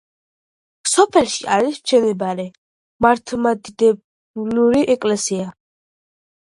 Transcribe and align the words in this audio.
სოფელში 0.91 1.45
არის 1.57 1.77
მშენებარე 1.83 2.47
მართლმადიდებლური 3.07 4.87
ეკლესია. 4.97 5.51